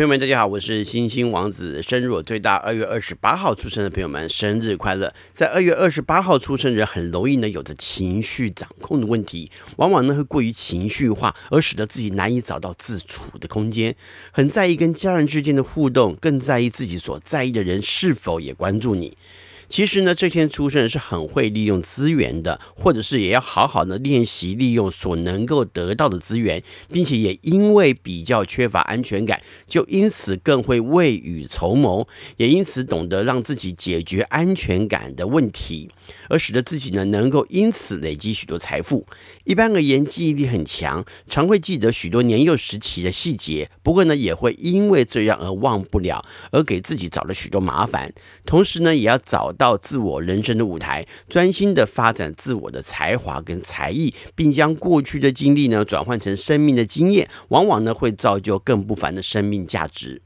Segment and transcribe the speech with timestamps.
[0.00, 1.82] 朋友们，大家好，我是星星王子。
[1.82, 5.12] 生日我最大，二月二十八号出生的朋友们，生日快乐！
[5.34, 13.94] 在二月二十八号出生的人，很容易呢有着情绪掌控的问题，往往呢会过于情绪化，而使得自己难以找到自处的空间。
[14.32, 19.14] 很在意跟家人之间的互动，更在意自己所在意的人是否也关注你。
[19.70, 26.60] 其实呢，这天出生是很会利用资源的，或者是也要好好的练习利用所能够得到的资源，
[26.90, 35.88] 并且也因为比较缺乏安全感，就因此更会未雨绸缪，也因此懂得让自己解决安全感的问题，
[36.28, 39.06] 而使得自己呢能够因此累积许多财富。
[39.44, 48.12] 一般而言，记忆力很强，常会记得许多年幼时期的细节，不过呢也会因为这样而忘不了，而给自己找了许多麻烦。
[48.44, 49.54] 同时呢，也要找。
[49.60, 60.22] 到自我人生的舞台，专心的发展自我的才华跟才艺，并将过去的经历呢转换成生命的经验，往往呢会造就更不凡的生命价值。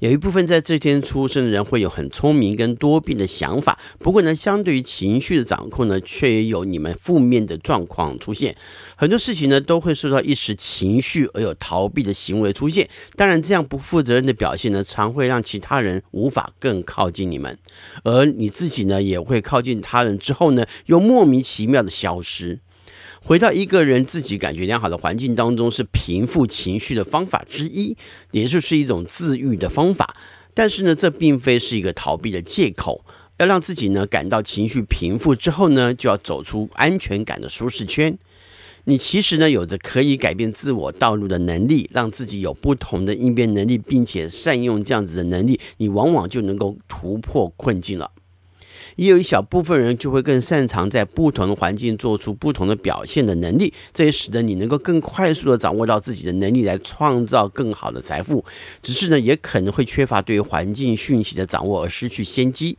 [0.00, 8.54] 有一部分在这天出生的人会有很聪明跟多变的想法，不过呢，相对于情绪的掌控呢，却也有你们负面的状况出现。
[8.94, 12.86] 很多事情呢，都会受到一时情绪而有逃避的行为出现。
[13.16, 17.58] 当然，这样不负责任的表现呢，常会让其他人无法更靠近你们，
[18.04, 22.58] 而你自己呢，也会靠近他人之后呢，又莫名其妙的消失。
[23.26, 27.96] 回到一个人自己感觉良好的环境当中，是平复情绪的方法之一，
[28.30, 30.14] 也就是一种自愈的方法。
[30.54, 33.04] 但是呢，这并非是一个逃避的借口。
[33.38, 38.16] 要让自己呢感到情绪平复之后呢，就要走出安全感的舒适圈。
[38.84, 48.12] 你其实呢有着可以改变自我道路的能力，让自己有不同的应变能力，并且善用这样子的能力，你往往就能够突破困境了。
[48.96, 58.44] 也有一小部分人就会更擅长在不同的环境做出不同的表现的能力，这也使得你能够更快速的掌握到自己的能力来创造更好的财富。
[58.82, 62.76] 只是呢，也可能会缺乏对环境讯息的掌握而失去先机。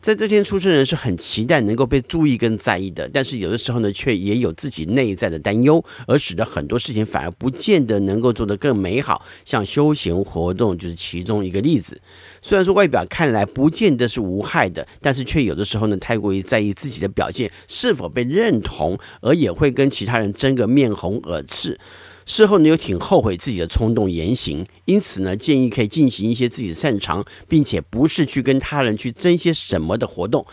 [0.00, 9.24] 在这天出生人是很期待能够被注意跟在意的，但是有的时候呢，却也有自己内在的担忧，而使得很多事情反而不见得能够做得更美好。
[9.44, 12.00] 像休闲活动就是其中一个例子。
[12.40, 21.78] 虽然说外表看来不见得是无害的，但是却有的时候呢，太过于在意自己的表现是否被认同，而也会跟其他人争个面红耳赤。
[22.26, 30.44] 事后呢，又挺后悔自己的冲动言行，因此呢，建议可以进行一些自己擅长，并且不是去跟他人去争些什么的活动，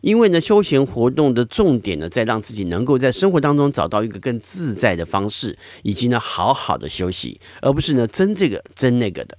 [0.00, 9.36] 因为呢，休闲活动的重点呢，在让自己能够在生活当中找到一个更自在的方式，以及呢，好好的休息，而不是呢，争这个争那个的。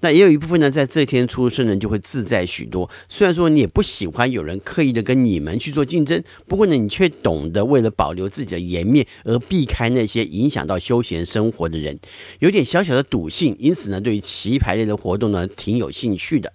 [0.00, 2.88] 那也有一部分呢，在这天出生人就会自在许多。
[3.08, 11.98] 虽然说你也不喜欢有人刻意的跟你们去做竞争，不过呢，你却懂得为了保留自己的颜面而避开那些影响到休闲生活的人，
[12.38, 16.52] 有点小小的赌性，因此呢，对于棋牌类的活动呢，挺有兴趣的。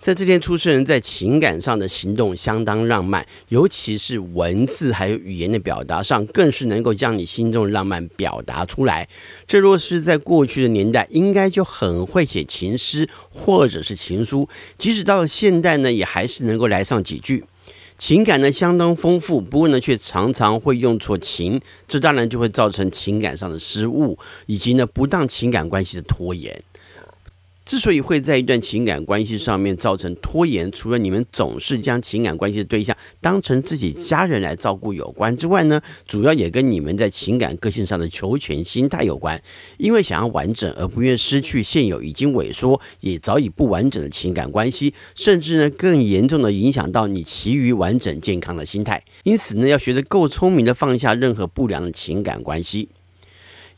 [0.00, 9.06] 在这天出生人在情感上的行动相当浪漫，尤其是文字还有语言的表达上，更是能够将你心中的浪漫表达出来。
[9.46, 17.44] 这若是在过去的年代，应该就很会写情诗或者是情书，即使到了现代呢，也还是能够来上几句。
[17.98, 26.64] 情感呢相当丰富，不过呢却常常会用错情，这当然就会造成情感上的失误，以及呢不当情感关系的拖延。
[27.70, 39.40] 之所以会在一段情感关系上面造成拖延，除了你们总是将情感关系的对象当成自己家人来照顾有关之外呢，主要也跟你们在情感个性上的求全心态有关。
[39.78, 49.00] 因为想要完整而不愿失去现有已经萎缩也早已不完整的情感关系，甚至呢更严重的影响到你其余完整健康的心态。
[49.22, 52.88] 因此呢，要学着够聪明的放下任何不良的情感关系。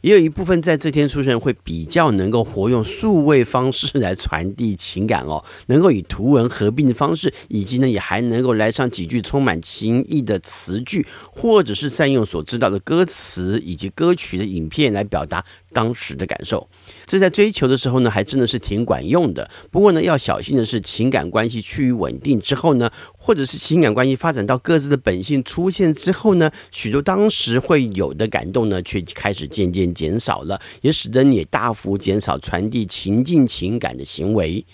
[0.03, 16.69] 也有一部分在这天出生会比较能够活用数位方式来传递情感哦， 能够以图文合并的方式，以及呢也还能够来上几句充满情意的词句，或者是善用所知道的歌词以及歌曲的影片来表达当时的感受。
[17.07, 19.51] 这在追求的时候呢，还真的是挺管用的。
[19.71, 34.65] 不过呢，要小心的是，情感关系趋于稳定之后呢，或者是情感关系发展到各自的本性出现之后呢，许多当时会有的感动呢，却开始渐渐减少了，也使得你大幅减少传递情境情感的行为。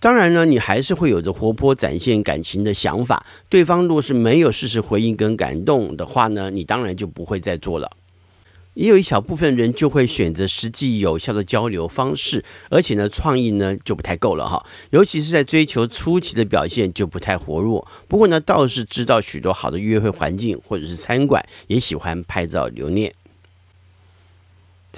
[0.00, 3.26] 当然呢，你还是会有着活泼展现感情的想法。
[3.48, 7.90] 对方若是没有适时回应跟感动的话呢，你当然就不会再做了。
[8.78, 17.84] 也有一小部分人就会选择实际有效的交流方式，而且呢，创意呢就不太够了哈，尤其是在追求初期的表现就不太活络。
[18.06, 23.12] 不过呢，倒是知道许多好的约会环境或者是餐馆，也喜欢拍照留念。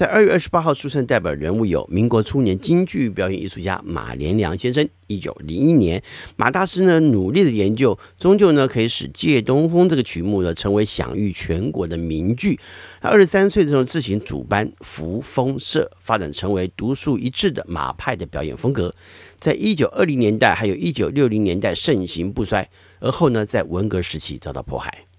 [0.01, 6.03] 在二月二十八号出生代表人物有民国初年京剧表演艺术家马连良先生，一九零一年，
[6.37, 12.59] 马大师呢努力的研究，终究呢可以使《借东风》这个曲目呢成为享誉全国的名剧。
[13.03, 18.95] 他二十三岁的时候自行组班扶风社，发展成为独树一帜的马派的表演风格。
[19.39, 22.67] 在一九二零年代，还有一九六零年代盛行不衰，
[23.01, 25.10] 而后呢在文革时期遭到迫害。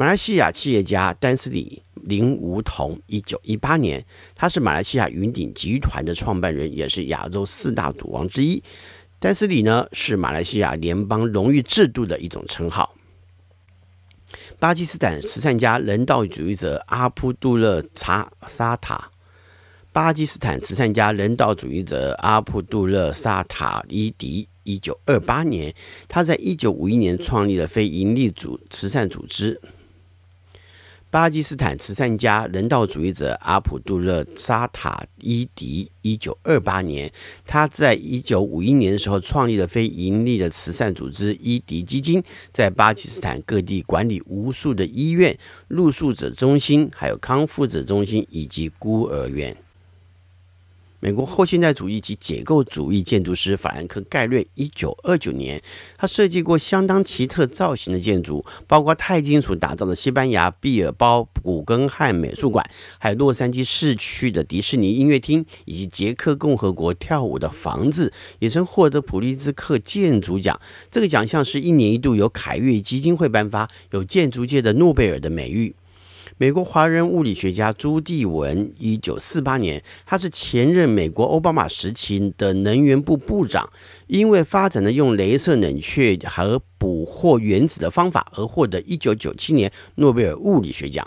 [0.00, 4.06] 马来西亚企业家丹斯里林梧桐，一九一八年，
[4.36, 8.62] 他是马来西亚云顶集团的创办人，也是亚洲四大赌王之一。
[9.18, 12.94] 丹斯里呢，是马来西亚联邦荣誉制度的一种称号。
[14.60, 19.10] 巴基斯坦慈善家、人道主义者阿卜杜勒查沙塔，
[19.92, 24.46] 巴基斯坦慈善家、人道主义者阿卜杜勒沙塔伊迪。
[24.62, 25.74] 一九二八年，
[26.06, 29.60] 他在一九五一年创立了非营利组慈善组织。
[31.10, 37.10] 巴基斯坦慈善家、人道主义者阿卜杜勒沙塔伊迪，一九二八年，
[37.46, 42.22] 他在一九五一年的时候创立了非盈利的慈善组织伊迪基金，
[42.52, 45.34] 在巴基斯坦各地管理无数的医院、
[45.68, 49.56] 露宿者中心、还有康复者中心以及孤儿院。
[51.00, 55.62] 美国后现代主义及解构主义建筑师法兰克·盖瑞，一九二九年，
[55.96, 62.68] 他设计过相当奇特造型的建筑，包括钛金属打造的西班牙毕尔包古根汉美术馆，
[62.98, 70.60] 还有洛杉矶市区的迪士尼音乐厅，以及捷克共和国跳舞的房子，也曾获得普利兹克建筑奖。
[70.90, 75.76] 这个奖项是一年一度由凯悦基金会颁发，有建筑界的诺贝尔的美誉。
[76.40, 83.68] 美国华人物理学家朱棣文，一九四八年，他是前任美国奥巴马时期的能源部部长，
[84.06, 91.04] 因为发展了用镭射冷却和捕获原子的方法而获得一九九七年诺贝尔物理学奖。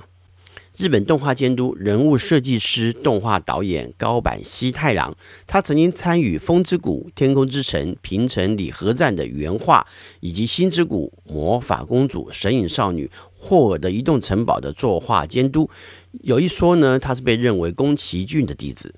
[0.77, 5.13] 日本动画监督、人物设计师、动画导演高坂希太郎，
[5.45, 9.85] 他曾经参与《风之谷》《天空之城》《平成里合战》的原画，
[10.21, 13.05] 以及《星之谷》《魔法公主》《神隐少女》
[13.41, 15.67] 《霍尔的移动城堡》的作画监督。
[16.21, 18.93] 有一说呢，他是被认为宫崎骏的弟子。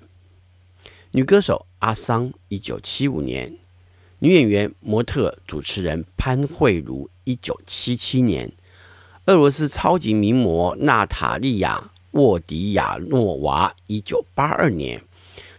[1.12, 3.52] 女歌手阿桑，一九七五年；
[4.18, 8.52] 女演员、模特、主持人潘慧茹，一九七七年。
[9.26, 15.00] 俄罗斯超级名模娜塔莉亚·沃迪亚诺娃，一九八二年；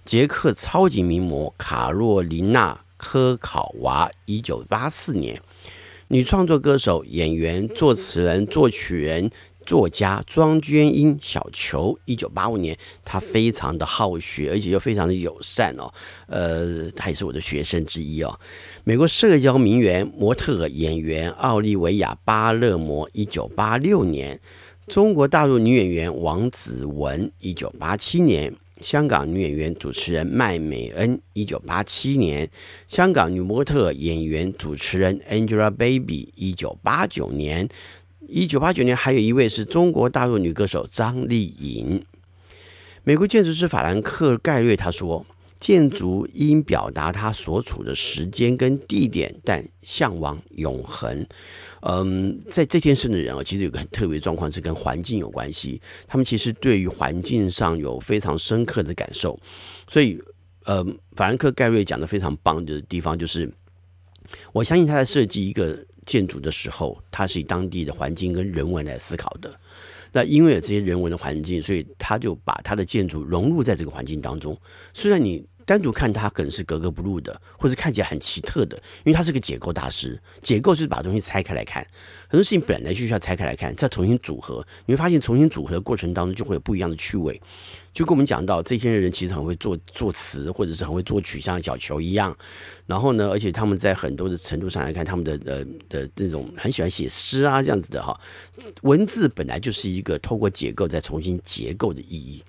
[0.05, 5.37] 捷克超级名模卡洛琳娜·科考娃，一九八四年；
[6.07, 9.31] 女创作歌手、演员、作词人、作曲人。
[9.65, 15.91] 作家庄娟英小球，一九八五年，他非常的好学，而且又非常的友善哦。
[16.27, 18.39] 呃，他也是我的学生之一哦。
[18.83, 24.39] 美国社交名媛、模特、演员奥利维亚·巴勒摩，一九八六年。
[24.85, 28.53] 中国大陆女演员王子文，一九八七年。
[28.81, 32.49] 香港女演员、主持人麦美恩，一九八七年。
[32.87, 37.69] 香港女模特、演员、主持人 Angelababy，一九八九年。
[38.27, 42.03] 一九八九年，还有一位是中国大陆女歌手张丽颖。
[43.03, 45.25] 美国建筑师法兰克·盖瑞他说
[45.65, 51.25] ：“建筑应表达它所处的时间跟地点，但向往永恒。”
[51.81, 55.81] 嗯，在这天生的人啊，其实有个很特别状况是跟环境有关系。
[56.05, 59.39] 他们其实对于环境上有非常深刻的感受。
[59.87, 60.21] 所以，
[60.65, 63.51] 呃、嗯，法兰克·盖瑞讲的非常棒的地方就是，
[64.53, 65.83] 我相信他在设计一个。
[66.05, 69.51] 建筑的时候，他是以当地的环境跟人文来思考的。
[70.11, 74.55] 那因为有这些人文的环境，所以他就把他的建筑融入在这个环境当中。
[74.93, 80.19] 虽然你单独看它可能是格格不入的，或是看起来很奇特的，因为他是个解构大师。
[80.41, 81.85] 解构就是把东西拆开来看，
[82.27, 84.65] 很多事情本来就需要拆开来看，再重新组合。
[84.85, 87.41] 你会发现，重新组合的过程当中就会有不一样的趣味。
[87.93, 92.35] 就跟我们讲到，这些人其实很会作作词，或者是很会作曲，像小球一样。
[92.85, 98.19] 然后呢，而且他们在很多的程度上来看，他们的呃的这种很喜欢写诗啊，这样子的哈。
[98.81, 102.43] 文字本来就是一个透过解构再重新结构的意义。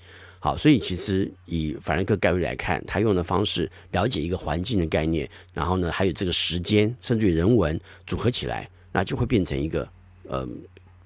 [0.47, 9.89] 好，所以其实以法兰克盖瑞来看，他用的方式了解一个环境的概念，然后呢，还有这个时间，甚至于人文组合起来，那就会变成一个
[10.29, 10.49] 呃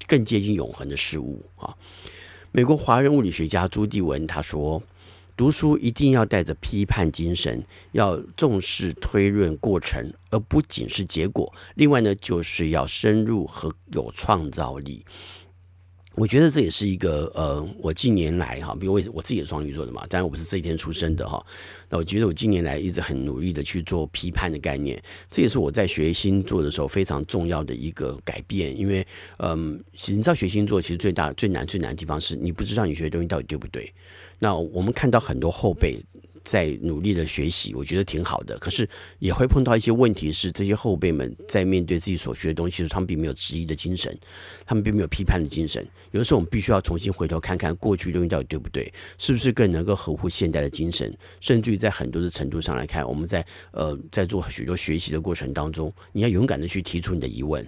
[0.05, 1.75] 更接近永恒的事物啊。
[2.51, 4.79] 美国华人物理学家朱棣文他说
[5.35, 11.51] ：“读书一定要带着批判精神，要重视推论过程，而不仅是结果。
[11.73, 15.03] 另外呢，就是要深入和有创造力。”
[16.15, 21.43] 我觉得这也是一个呃，我近年来哈，比如我我自己也是双鱼座的嘛，当然我不是这一天出生的哈。
[21.89, 28.77] 那我觉得我近年来一直很努力的去做批判的概念，这也是我在学星座的时候非常重要的一个改变。
[28.77, 33.91] 因为嗯，你知道学星座其实最大最难最难的地方是你不知道你学的东西到底对不对。
[34.37, 35.97] 那我们看到很多后辈。
[36.43, 38.57] 在努力的学习，我觉得挺好的。
[38.57, 38.87] 可是
[39.19, 44.17] 也会碰到一些问题，是这些后辈们在面对自己所学的东西时，他们并没有质疑的精神，
[44.65, 45.85] 他们并没有批判的精神。
[46.11, 51.15] 有的时候，我们必须要重新回头看看过去的东西到底对不对，是不是更能够合乎现代的精神。
[51.39, 57.65] 甚至于在很多的程度上来看，我们在呃在做许多学习的过程当中，你要勇敢的去提出你的疑问。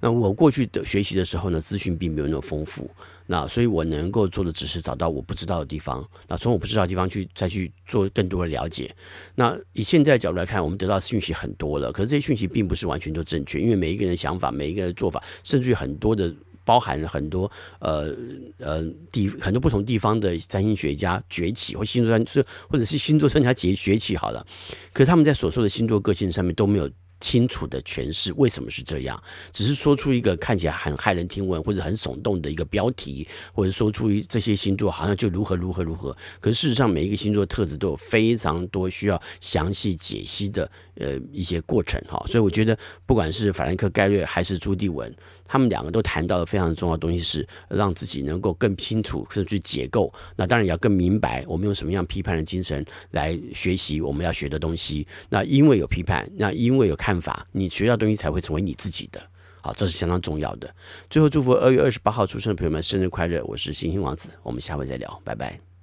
[0.00, 2.90] 那我过去的学习的时候呢，资讯并没有那么丰富，
[3.26, 8.94] 那所以我能够做的只是找到我不知道的地方，那从我不知道的地方去再去做更多的了解。
[9.34, 16.32] 那以现在的角度来看，我们得到讯息很多了，可是这些讯息并不是完全都正确，因为每一个人的想法、每一个人的做法，甚至于很多的
[16.64, 18.14] 包含了很多呃
[18.58, 24.46] 呃地很多不同地方的占星学家崛起，或星座专是或者是星座专家崛崛起好了，
[24.92, 26.88] 可是他们在所说的星座个性上面都没有。
[27.24, 45.10] 清楚的诠释为什么是这样，只是说出一个看起来很骇人听闻或者很耸动的一个标题，或者说出于这些星座好像就如何如何如何，可是事实上每一个星座特质都有非常多需要详细解析的呃一些过程哈，所以我觉得不管是法兰克盖瑞还是朱迪文。
[45.46, 50.12] 他们两个都谈到了非常重要的东西，是让自己能够更清楚，甚至去解构。
[50.36, 55.06] 那当然也要更明白，我们用什么样批判的精神来学习我们要学的东西。
[55.28, 59.20] 那因为有批判，那因为有看法，你学到东西才会成为你自己的。
[59.60, 60.74] 好，这是相当重要的。
[61.08, 63.42] 最后祝福二月二十八号出生的朋友们生日快乐！
[63.44, 65.73] 我是星星王子，我们下回再聊，拜拜。